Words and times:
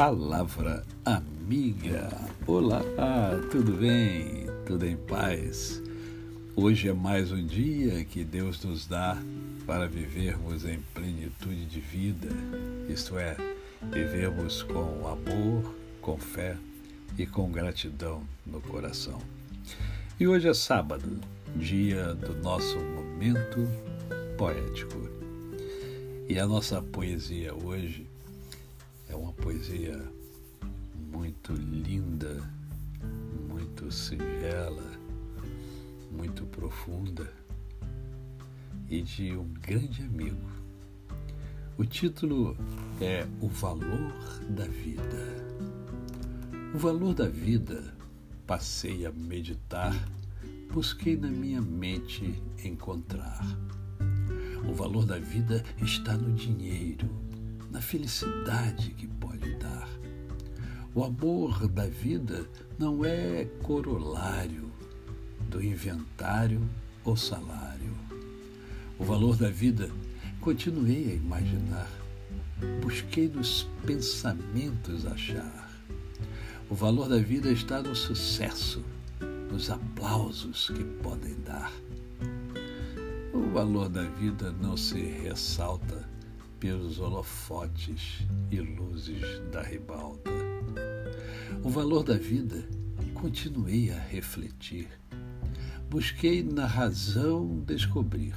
Palavra 0.00 0.82
Amiga. 1.04 2.08
Olá, 2.46 2.80
tudo 3.50 3.72
bem? 3.72 4.46
Tudo 4.64 4.86
em 4.86 4.96
paz? 4.96 5.82
Hoje 6.56 6.88
é 6.88 6.92
mais 6.94 7.30
um 7.30 7.44
dia 7.44 8.02
que 8.06 8.24
Deus 8.24 8.64
nos 8.64 8.86
dá 8.86 9.18
para 9.66 9.86
vivermos 9.86 10.64
em 10.64 10.80
plenitude 10.94 11.66
de 11.66 11.80
vida, 11.80 12.30
isto 12.88 13.18
é, 13.18 13.36
vivermos 13.92 14.62
com 14.62 15.06
amor, 15.06 15.74
com 16.00 16.16
fé 16.16 16.56
e 17.18 17.26
com 17.26 17.52
gratidão 17.52 18.22
no 18.46 18.62
coração. 18.62 19.20
E 20.18 20.26
hoje 20.26 20.48
é 20.48 20.54
sábado, 20.54 21.20
dia 21.54 22.14
do 22.14 22.34
nosso 22.36 22.78
momento 22.78 23.68
poético. 24.38 25.10
E 26.26 26.38
a 26.38 26.46
nossa 26.46 26.80
poesia 26.80 27.54
hoje 27.54 28.06
é 29.10 29.16
uma 29.16 29.32
poesia 29.32 30.00
muito 31.12 31.52
linda, 31.52 32.48
muito 33.48 33.90
singela, 33.90 34.84
muito 36.10 36.46
profunda 36.46 37.30
e 38.88 39.02
de 39.02 39.36
um 39.36 39.52
grande 39.54 40.02
amigo. 40.02 40.48
O 41.76 41.84
título 41.84 42.56
é 43.00 43.26
O 43.40 43.48
Valor 43.48 44.12
da 44.48 44.64
Vida. 44.64 45.40
O 46.72 46.78
valor 46.78 47.14
da 47.14 47.26
vida 47.26 47.92
passei 48.46 49.04
a 49.04 49.10
meditar, 49.10 49.92
busquei 50.72 51.16
na 51.16 51.28
minha 51.28 51.60
mente 51.60 52.40
encontrar. 52.64 53.44
O 54.68 54.72
valor 54.72 55.04
da 55.04 55.18
vida 55.18 55.64
está 55.82 56.16
no 56.16 56.32
dinheiro, 56.32 57.08
na 57.70 57.80
felicidade 57.80 58.90
que 58.90 59.06
pode 59.06 59.54
dar. 59.54 59.88
O 60.94 61.04
amor 61.04 61.68
da 61.68 61.86
vida 61.86 62.46
não 62.78 63.04
é 63.04 63.44
corolário 63.62 64.70
do 65.48 65.62
inventário 65.62 66.60
ou 67.04 67.16
salário. 67.16 67.94
O 68.98 69.04
valor 69.04 69.36
da 69.36 69.48
vida 69.48 69.90
continuei 70.40 71.12
a 71.12 71.14
imaginar, 71.14 71.90
busquei 72.82 73.28
nos 73.28 73.68
pensamentos 73.86 75.06
achar. 75.06 75.70
O 76.68 76.74
valor 76.74 77.08
da 77.08 77.18
vida 77.18 77.50
está 77.50 77.82
no 77.82 77.94
sucesso, 77.94 78.84
nos 79.50 79.70
aplausos 79.70 80.70
que 80.70 80.84
podem 81.02 81.36
dar. 81.44 81.72
O 83.32 83.50
valor 83.52 83.88
da 83.88 84.02
vida 84.02 84.52
não 84.60 84.76
se 84.76 85.00
ressalta 85.00 85.99
pelos 86.60 87.00
holofotes 87.00 88.20
e 88.50 88.60
luzes 88.60 89.40
da 89.50 89.62
ribalta. 89.62 90.30
O 91.64 91.68
valor 91.68 92.04
da 92.04 92.14
vida 92.14 92.68
continuei 93.14 93.90
a 93.90 93.98
refletir. 93.98 94.88
Busquei 95.88 96.42
na 96.42 96.66
razão 96.66 97.60
descobrir. 97.66 98.34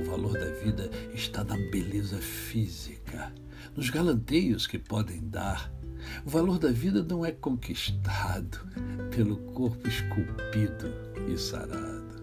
O 0.00 0.04
valor 0.04 0.34
da 0.34 0.50
vida 0.62 0.90
está 1.14 1.42
na 1.42 1.56
beleza 1.70 2.18
física, 2.18 3.32
nos 3.74 3.88
galanteios 3.88 4.66
que 4.66 4.78
podem 4.78 5.26
dar 5.30 5.72
o 6.24 6.30
valor 6.30 6.58
da 6.58 6.70
vida 6.70 7.02
não 7.02 7.24
é 7.24 7.32
conquistado 7.32 8.58
pelo 9.14 9.36
corpo 9.52 9.88
esculpido 9.88 10.92
e 11.32 11.38
sarado. 11.38 12.22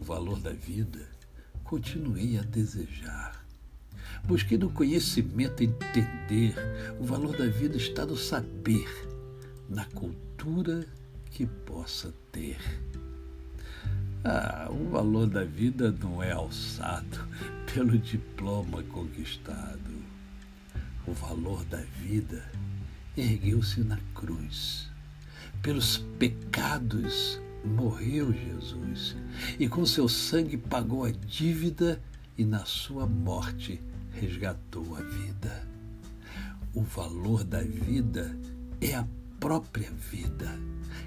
O 0.00 0.04
valor 0.04 0.40
da 0.40 0.52
vida 0.52 1.08
continuei 1.62 2.38
a 2.38 2.42
desejar. 2.42 3.41
Busquei 4.24 4.56
no 4.56 4.70
conhecimento 4.70 5.62
entender. 5.62 6.54
O 7.00 7.04
valor 7.04 7.36
da 7.36 7.46
vida 7.46 7.76
está 7.76 8.06
no 8.06 8.16
saber, 8.16 8.88
na 9.68 9.84
cultura 9.86 10.86
que 11.30 11.46
possa 11.46 12.14
ter. 12.30 12.58
Ah, 14.24 14.68
o 14.70 14.88
valor 14.90 15.26
da 15.26 15.42
vida 15.42 15.90
não 15.90 16.22
é 16.22 16.30
alçado 16.30 17.26
pelo 17.74 17.98
diploma 17.98 18.82
conquistado. 18.84 19.90
O 21.06 21.12
valor 21.12 21.64
da 21.64 21.82
vida 22.00 22.48
ergueu-se 23.16 23.80
na 23.80 23.98
cruz. 24.14 24.88
Pelos 25.60 25.98
pecados 26.18 27.40
morreu 27.64 28.32
Jesus 28.32 29.16
e 29.58 29.68
com 29.68 29.84
seu 29.84 30.08
sangue 30.08 30.56
pagou 30.56 31.04
a 31.04 31.10
dívida 31.10 32.00
e 32.38 32.44
na 32.44 32.64
sua 32.64 33.06
morte 33.06 33.80
resgatou 34.12 34.96
a 34.96 35.00
vida. 35.00 35.66
O 36.74 36.82
valor 36.82 37.44
da 37.44 37.62
vida 37.62 38.36
é 38.80 38.94
a 38.94 39.06
própria 39.38 39.90
vida, 39.90 40.48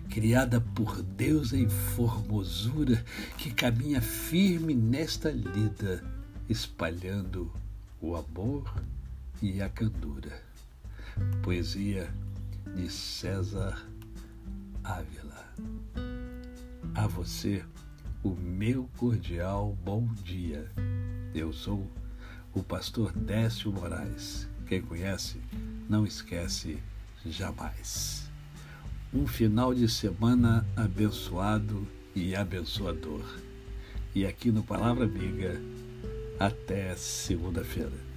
criada 0.09 0.59
por 0.59 1.01
Deus 1.01 1.53
em 1.53 1.69
formosura, 1.69 3.03
que 3.37 3.51
caminha 3.51 4.01
firme 4.01 4.75
nesta 4.75 5.31
lida, 5.31 6.03
espalhando 6.49 7.51
o 8.01 8.15
amor 8.15 8.83
e 9.41 9.61
a 9.61 9.69
candura. 9.69 10.41
Poesia 11.41 12.13
de 12.75 12.89
César 12.91 13.87
Ávila. 14.83 15.53
A 16.93 17.07
você, 17.07 17.63
o 18.23 18.29
meu 18.31 18.89
cordial 18.97 19.77
bom 19.83 20.05
dia. 20.23 20.69
Eu 21.33 21.51
sou 21.51 21.89
o 22.55 22.63
pastor 22.63 23.11
Décio 23.11 23.71
Moraes. 23.71 24.47
Quem 24.65 24.81
conhece, 24.81 25.41
não 25.89 26.07
esquece 26.07 26.79
jamais. 27.25 28.31
Um 29.13 29.27
final 29.27 29.75
de 29.75 29.89
semana 29.89 30.65
abençoado 30.75 31.85
e 32.15 32.33
abençoador. 32.33 33.23
E 34.15 34.25
aqui 34.25 34.51
no 34.51 34.63
Palavra 34.63 35.03
Amiga, 35.03 35.61
até 36.39 36.95
segunda-feira. 36.95 38.14